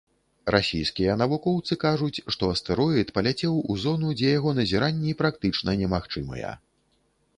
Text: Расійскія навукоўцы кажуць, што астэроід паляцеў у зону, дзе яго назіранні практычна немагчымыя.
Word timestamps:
Расійскія 0.53 1.17
навукоўцы 1.21 1.77
кажуць, 1.83 2.23
што 2.35 2.49
астэроід 2.53 3.11
паляцеў 3.17 3.61
у 3.75 3.77
зону, 3.85 4.09
дзе 4.23 4.33
яго 4.39 4.55
назіранні 4.61 5.17
практычна 5.21 5.69
немагчымыя. 5.83 6.51